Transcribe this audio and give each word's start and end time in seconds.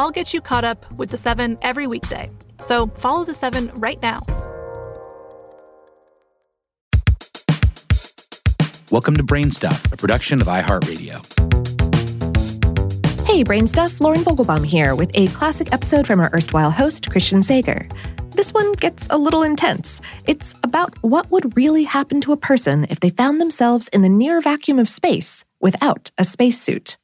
I'll 0.00 0.10
get 0.10 0.32
you 0.32 0.40
caught 0.40 0.64
up 0.64 0.90
with 0.92 1.10
the 1.10 1.18
seven 1.18 1.58
every 1.60 1.86
weekday. 1.86 2.30
So 2.58 2.86
follow 2.86 3.22
the 3.22 3.34
seven 3.34 3.70
right 3.74 4.00
now. 4.00 4.22
Welcome 8.90 9.14
to 9.18 9.22
Brainstuff, 9.22 9.92
a 9.92 9.98
production 9.98 10.40
of 10.40 10.46
iHeartRadio. 10.46 11.20
Hey, 13.26 13.42
Brain 13.42 13.66
Stuff, 13.66 14.00
Lauren 14.00 14.22
Vogelbaum 14.22 14.66
here 14.66 14.94
with 14.94 15.10
a 15.12 15.26
classic 15.28 15.70
episode 15.70 16.06
from 16.06 16.18
our 16.18 16.30
erstwhile 16.34 16.70
host, 16.70 17.10
Christian 17.10 17.42
Sager. 17.42 17.86
This 18.30 18.54
one 18.54 18.72
gets 18.72 19.06
a 19.10 19.18
little 19.18 19.42
intense. 19.42 20.00
It's 20.26 20.54
about 20.64 20.96
what 21.02 21.30
would 21.30 21.54
really 21.58 21.84
happen 21.84 22.22
to 22.22 22.32
a 22.32 22.38
person 22.38 22.86
if 22.88 23.00
they 23.00 23.10
found 23.10 23.38
themselves 23.38 23.88
in 23.88 24.00
the 24.00 24.08
near 24.08 24.40
vacuum 24.40 24.78
of 24.78 24.88
space 24.88 25.44
without 25.60 26.10
a 26.16 26.24
spacesuit. 26.24 26.96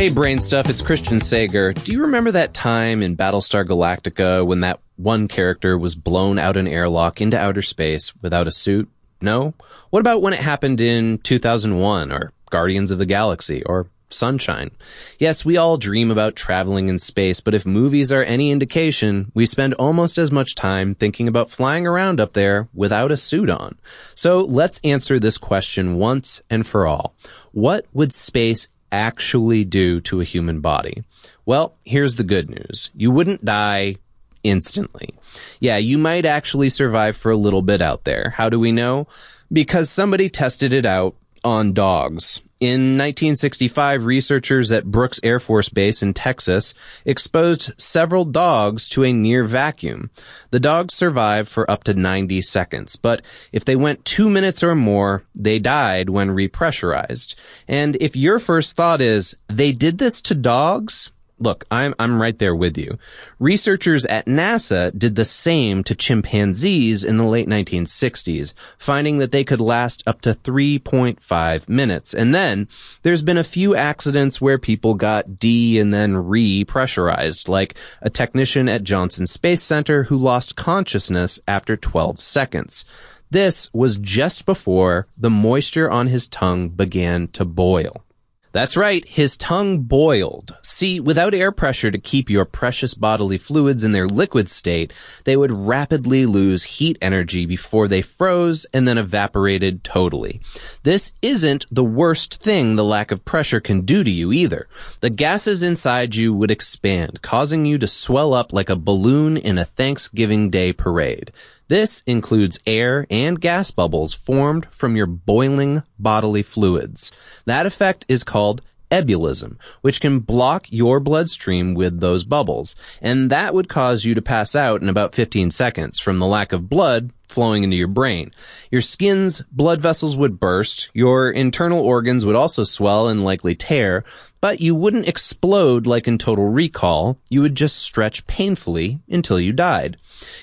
Hey, 0.00 0.08
Brain 0.08 0.40
Stuff, 0.40 0.70
it's 0.70 0.80
Christian 0.80 1.20
Sager. 1.20 1.74
Do 1.74 1.92
you 1.92 2.00
remember 2.00 2.30
that 2.30 2.54
time 2.54 3.02
in 3.02 3.18
Battlestar 3.18 3.66
Galactica 3.66 4.46
when 4.46 4.60
that 4.60 4.80
one 4.96 5.28
character 5.28 5.76
was 5.76 5.94
blown 5.94 6.38
out 6.38 6.56
an 6.56 6.66
airlock 6.66 7.20
into 7.20 7.38
outer 7.38 7.60
space 7.60 8.14
without 8.22 8.46
a 8.46 8.50
suit? 8.50 8.88
No? 9.20 9.52
What 9.90 10.00
about 10.00 10.22
when 10.22 10.32
it 10.32 10.40
happened 10.40 10.80
in 10.80 11.18
2001 11.18 12.12
or 12.12 12.32
Guardians 12.48 12.90
of 12.90 12.96
the 12.96 13.04
Galaxy 13.04 13.62
or 13.64 13.88
Sunshine? 14.08 14.70
Yes, 15.18 15.44
we 15.44 15.58
all 15.58 15.76
dream 15.76 16.10
about 16.10 16.34
traveling 16.34 16.88
in 16.88 16.98
space, 16.98 17.40
but 17.40 17.52
if 17.52 17.66
movies 17.66 18.10
are 18.10 18.22
any 18.22 18.50
indication, 18.50 19.30
we 19.34 19.44
spend 19.44 19.74
almost 19.74 20.16
as 20.16 20.32
much 20.32 20.54
time 20.54 20.94
thinking 20.94 21.28
about 21.28 21.50
flying 21.50 21.86
around 21.86 22.20
up 22.20 22.32
there 22.32 22.68
without 22.72 23.12
a 23.12 23.18
suit 23.18 23.50
on. 23.50 23.76
So 24.14 24.40
let's 24.40 24.80
answer 24.82 25.18
this 25.18 25.36
question 25.36 25.96
once 25.96 26.40
and 26.48 26.66
for 26.66 26.86
all. 26.86 27.14
What 27.52 27.84
would 27.92 28.14
space 28.14 28.70
actually 28.92 29.64
do 29.64 30.00
to 30.02 30.20
a 30.20 30.24
human 30.24 30.60
body? 30.60 31.04
Well, 31.46 31.76
here's 31.84 32.16
the 32.16 32.24
good 32.24 32.50
news. 32.50 32.90
You 32.94 33.10
wouldn't 33.10 33.44
die 33.44 33.96
instantly. 34.42 35.14
Yeah, 35.58 35.76
you 35.76 35.98
might 35.98 36.24
actually 36.24 36.68
survive 36.68 37.16
for 37.16 37.30
a 37.30 37.36
little 37.36 37.62
bit 37.62 37.82
out 37.82 38.04
there. 38.04 38.34
How 38.36 38.48
do 38.48 38.58
we 38.58 38.72
know? 38.72 39.06
Because 39.52 39.90
somebody 39.90 40.28
tested 40.28 40.72
it 40.72 40.86
out 40.86 41.16
on 41.44 41.72
dogs. 41.72 42.42
In 42.60 42.98
1965, 42.98 44.04
researchers 44.04 44.70
at 44.70 44.84
Brooks 44.84 45.18
Air 45.22 45.40
Force 45.40 45.70
Base 45.70 46.02
in 46.02 46.12
Texas 46.12 46.74
exposed 47.06 47.72
several 47.80 48.26
dogs 48.26 48.86
to 48.90 49.02
a 49.02 49.14
near 49.14 49.44
vacuum. 49.44 50.10
The 50.50 50.60
dogs 50.60 50.92
survived 50.92 51.48
for 51.48 51.70
up 51.70 51.84
to 51.84 51.94
90 51.94 52.42
seconds, 52.42 52.96
but 52.96 53.22
if 53.50 53.64
they 53.64 53.76
went 53.76 54.04
two 54.04 54.28
minutes 54.28 54.62
or 54.62 54.74
more, 54.74 55.24
they 55.34 55.58
died 55.58 56.10
when 56.10 56.28
repressurized. 56.28 57.34
And 57.66 57.96
if 57.98 58.14
your 58.14 58.38
first 58.38 58.76
thought 58.76 59.00
is, 59.00 59.38
they 59.48 59.72
did 59.72 59.96
this 59.96 60.20
to 60.20 60.34
dogs? 60.34 61.12
Look, 61.40 61.64
I'm, 61.70 61.94
I'm 61.98 62.20
right 62.20 62.38
there 62.38 62.54
with 62.54 62.76
you. 62.76 62.98
Researchers 63.38 64.04
at 64.06 64.26
NASA 64.26 64.96
did 64.96 65.14
the 65.14 65.24
same 65.24 65.82
to 65.84 65.94
chimpanzees 65.94 67.02
in 67.02 67.16
the 67.16 67.24
late 67.24 67.48
1960s, 67.48 68.52
finding 68.76 69.18
that 69.18 69.32
they 69.32 69.42
could 69.42 69.60
last 69.60 70.02
up 70.06 70.20
to 70.20 70.34
3.5 70.34 71.68
minutes. 71.68 72.12
And 72.12 72.34
then 72.34 72.68
there's 73.02 73.22
been 73.22 73.38
a 73.38 73.44
few 73.44 73.74
accidents 73.74 74.38
where 74.38 74.58
people 74.58 74.92
got 74.92 75.38
de 75.38 75.78
and 75.78 75.94
then 75.94 76.14
re-pressurized, 76.14 77.48
like 77.48 77.74
a 78.02 78.10
technician 78.10 78.68
at 78.68 78.84
Johnson 78.84 79.26
Space 79.26 79.62
Center 79.62 80.04
who 80.04 80.18
lost 80.18 80.56
consciousness 80.56 81.40
after 81.48 81.74
12 81.74 82.20
seconds. 82.20 82.84
This 83.30 83.72
was 83.72 83.96
just 83.96 84.44
before 84.44 85.06
the 85.16 85.30
moisture 85.30 85.90
on 85.90 86.08
his 86.08 86.28
tongue 86.28 86.68
began 86.68 87.28
to 87.28 87.46
boil. 87.46 88.04
That's 88.52 88.76
right, 88.76 89.06
his 89.06 89.36
tongue 89.36 89.82
boiled. 89.82 90.56
See, 90.62 90.98
without 90.98 91.34
air 91.34 91.52
pressure 91.52 91.92
to 91.92 91.98
keep 91.98 92.28
your 92.28 92.44
precious 92.44 92.94
bodily 92.94 93.38
fluids 93.38 93.84
in 93.84 93.92
their 93.92 94.08
liquid 94.08 94.48
state, 94.48 94.92
they 95.24 95.36
would 95.36 95.52
rapidly 95.52 96.26
lose 96.26 96.64
heat 96.64 96.98
energy 97.00 97.46
before 97.46 97.86
they 97.86 98.02
froze 98.02 98.66
and 98.74 98.88
then 98.88 98.98
evaporated 98.98 99.84
totally. 99.84 100.40
This 100.82 101.14
isn't 101.22 101.66
the 101.70 101.84
worst 101.84 102.42
thing 102.42 102.74
the 102.74 102.84
lack 102.84 103.12
of 103.12 103.24
pressure 103.24 103.60
can 103.60 103.82
do 103.82 104.02
to 104.02 104.10
you 104.10 104.32
either. 104.32 104.66
The 104.98 105.10
gases 105.10 105.62
inside 105.62 106.16
you 106.16 106.34
would 106.34 106.50
expand, 106.50 107.22
causing 107.22 107.66
you 107.66 107.78
to 107.78 107.86
swell 107.86 108.34
up 108.34 108.52
like 108.52 108.68
a 108.68 108.74
balloon 108.74 109.36
in 109.36 109.58
a 109.58 109.64
Thanksgiving 109.64 110.50
Day 110.50 110.72
parade. 110.72 111.30
This 111.70 112.02
includes 112.04 112.58
air 112.66 113.06
and 113.10 113.40
gas 113.40 113.70
bubbles 113.70 114.12
formed 114.12 114.66
from 114.72 114.96
your 114.96 115.06
boiling 115.06 115.84
bodily 116.00 116.42
fluids. 116.42 117.12
That 117.44 117.64
effect 117.64 118.04
is 118.08 118.24
called 118.24 118.60
ebullition, 118.90 119.56
which 119.80 120.00
can 120.00 120.18
block 120.18 120.66
your 120.72 120.98
bloodstream 120.98 121.74
with 121.74 122.00
those 122.00 122.24
bubbles. 122.24 122.74
And 123.00 123.30
that 123.30 123.54
would 123.54 123.68
cause 123.68 124.04
you 124.04 124.16
to 124.16 124.20
pass 124.20 124.56
out 124.56 124.82
in 124.82 124.88
about 124.88 125.14
15 125.14 125.52
seconds 125.52 126.00
from 126.00 126.18
the 126.18 126.26
lack 126.26 126.52
of 126.52 126.68
blood 126.68 127.12
flowing 127.30 127.64
into 127.64 127.76
your 127.76 127.88
brain. 127.88 128.32
Your 128.70 128.82
skin's 128.82 129.42
blood 129.52 129.80
vessels 129.80 130.16
would 130.16 130.40
burst, 130.40 130.90
your 130.92 131.30
internal 131.30 131.80
organs 131.80 132.26
would 132.26 132.36
also 132.36 132.64
swell 132.64 133.08
and 133.08 133.24
likely 133.24 133.54
tear, 133.54 134.04
but 134.40 134.60
you 134.60 134.74
wouldn't 134.74 135.08
explode 135.08 135.86
like 135.86 136.08
in 136.08 136.16
Total 136.16 136.48
Recall. 136.48 137.18
You 137.28 137.42
would 137.42 137.54
just 137.54 137.76
stretch 137.76 138.26
painfully 138.26 139.00
until 139.08 139.38
you 139.38 139.52
died. 139.52 139.98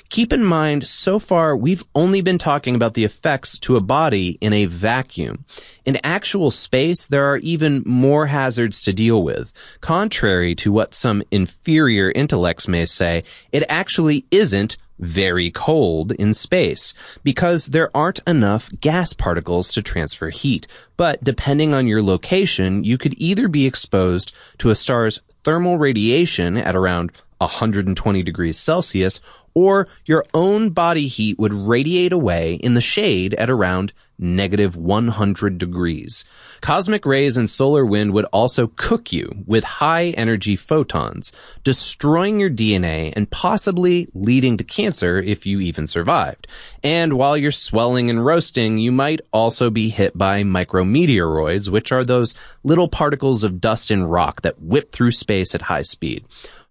Keep 0.09 0.31
in 0.33 0.43
mind, 0.43 0.87
so 0.87 1.19
far, 1.19 1.55
we've 1.55 1.83
only 1.95 2.21
been 2.21 2.37
talking 2.37 2.75
about 2.75 2.93
the 2.93 3.03
effects 3.03 3.57
to 3.59 3.75
a 3.75 3.81
body 3.81 4.37
in 4.39 4.53
a 4.53 4.65
vacuum. 4.65 5.45
In 5.85 5.99
actual 6.03 6.51
space, 6.51 7.07
there 7.07 7.25
are 7.25 7.37
even 7.37 7.83
more 7.85 8.27
hazards 8.27 8.81
to 8.83 8.93
deal 8.93 9.23
with. 9.23 9.51
Contrary 9.81 10.53
to 10.55 10.71
what 10.71 10.93
some 10.93 11.23
inferior 11.31 12.11
intellects 12.11 12.67
may 12.67 12.85
say, 12.85 13.23
it 13.51 13.63
actually 13.67 14.25
isn't 14.29 14.77
very 14.99 15.51
cold 15.51 16.11
in 16.13 16.33
space 16.33 16.93
because 17.23 17.67
there 17.67 17.95
aren't 17.95 18.19
enough 18.27 18.69
gas 18.81 19.13
particles 19.13 19.71
to 19.73 19.81
transfer 19.81 20.29
heat. 20.29 20.67
But 20.95 21.23
depending 21.23 21.73
on 21.73 21.87
your 21.87 22.01
location, 22.01 22.83
you 22.83 22.97
could 22.97 23.13
either 23.17 23.47
be 23.47 23.65
exposed 23.65 24.33
to 24.59 24.69
a 24.69 24.75
star's 24.75 25.21
thermal 25.43 25.77
radiation 25.77 26.57
at 26.57 26.75
around 26.75 27.11
120 27.39 28.23
degrees 28.23 28.57
Celsius 28.57 29.21
or 29.53 29.87
your 30.05 30.25
own 30.33 30.69
body 30.69 31.07
heat 31.07 31.39
would 31.39 31.53
radiate 31.53 32.13
away 32.13 32.55
in 32.55 32.73
the 32.73 32.81
shade 32.81 33.33
at 33.35 33.49
around 33.49 33.93
negative 34.19 34.75
100 34.75 35.57
degrees. 35.57 36.25
Cosmic 36.61 37.05
rays 37.05 37.37
and 37.37 37.49
solar 37.49 37.85
wind 37.85 38.13
would 38.13 38.25
also 38.25 38.67
cook 38.75 39.13
you 39.13 39.43
with 39.45 39.63
high 39.63 40.07
energy 40.11 40.55
photons, 40.55 41.31
destroying 41.63 42.39
your 42.39 42.49
DNA 42.49 43.13
and 43.15 43.29
possibly 43.29 44.07
leading 44.13 44.57
to 44.57 44.63
cancer 44.63 45.19
if 45.19 45.45
you 45.45 45.59
even 45.59 45.87
survived. 45.87 46.47
And 46.83 47.13
while 47.13 47.37
you're 47.37 47.51
swelling 47.51 48.09
and 48.09 48.25
roasting, 48.25 48.77
you 48.77 48.91
might 48.91 49.21
also 49.31 49.69
be 49.69 49.89
hit 49.89 50.17
by 50.17 50.43
micrometeoroids, 50.43 51.69
which 51.69 51.91
are 51.91 52.03
those 52.03 52.33
little 52.63 52.87
particles 52.87 53.43
of 53.43 53.61
dust 53.61 53.91
and 53.91 54.09
rock 54.09 54.41
that 54.41 54.61
whip 54.61 54.91
through 54.91 55.11
space 55.11 55.53
at 55.53 55.63
high 55.63 55.83
speed. 55.83 56.25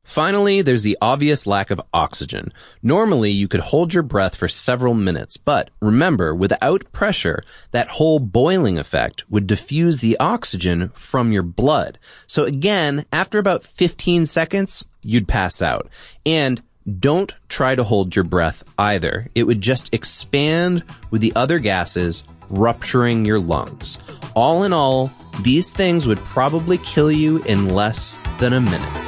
Finally, 0.06 0.62
there's 0.62 0.84
the 0.84 0.96
obvious 1.02 1.48
lack 1.48 1.68
of 1.68 1.80
oxygen. 1.92 2.52
Normally, 2.80 3.32
you 3.32 3.48
could 3.48 3.58
hold 3.58 3.92
your 3.92 4.04
breath 4.04 4.36
for 4.36 4.46
several 4.46 4.94
minutes, 4.94 5.36
but 5.36 5.68
remember, 5.80 6.32
without 6.32 6.90
pressure, 6.92 7.42
that 7.72 7.88
whole 7.88 8.20
boiling 8.20 8.78
effect 8.78 9.28
would 9.28 9.48
diffuse 9.48 10.00
the 10.00 10.16
oxygen 10.18 10.90
from 10.90 11.32
your 11.32 11.42
blood. 11.42 11.98
So 12.28 12.44
again, 12.44 13.04
after 13.12 13.40
about 13.40 13.64
15 13.64 14.26
seconds, 14.26 14.86
you'd 15.02 15.26
pass 15.26 15.60
out. 15.60 15.88
And 16.24 16.62
don't 17.00 17.34
try 17.48 17.74
to 17.74 17.82
hold 17.82 18.14
your 18.14 18.24
breath 18.24 18.62
either. 18.78 19.26
It 19.34 19.42
would 19.42 19.60
just 19.60 19.92
expand 19.92 20.84
with 21.10 21.20
the 21.20 21.32
other 21.34 21.58
gases, 21.58 22.22
rupturing 22.48 23.24
your 23.24 23.40
lungs. 23.40 23.98
All 24.36 24.62
in 24.62 24.72
all, 24.72 25.10
these 25.42 25.72
things 25.72 26.06
would 26.06 26.18
probably 26.18 26.78
kill 26.78 27.10
you 27.10 27.42
in 27.42 27.74
less 27.74 28.20
than 28.38 28.52
a 28.52 28.60
minute. 28.60 29.05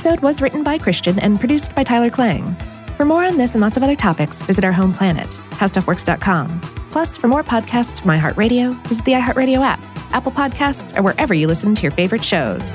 Episode 0.00 0.22
was 0.22 0.40
written 0.40 0.62
by 0.62 0.78
Christian 0.78 1.18
and 1.18 1.38
produced 1.38 1.74
by 1.74 1.84
Tyler 1.84 2.08
Klang. 2.08 2.54
For 2.96 3.04
more 3.04 3.22
on 3.22 3.36
this 3.36 3.54
and 3.54 3.60
lots 3.60 3.76
of 3.76 3.82
other 3.82 3.94
topics, 3.94 4.40
visit 4.40 4.64
our 4.64 4.72
home 4.72 4.94
planet, 4.94 5.28
howstuffworks.com. 5.50 6.60
Plus, 6.90 7.18
for 7.18 7.28
more 7.28 7.44
podcasts 7.44 8.00
from 8.00 8.12
iHeartRadio, 8.12 8.74
visit 8.86 9.04
the 9.04 9.12
iHeartRadio 9.12 9.60
app, 9.60 9.78
Apple 10.14 10.32
Podcasts, 10.32 10.96
or 10.96 11.02
wherever 11.02 11.34
you 11.34 11.46
listen 11.46 11.74
to 11.74 11.82
your 11.82 11.90
favorite 11.90 12.24
shows. 12.24 12.74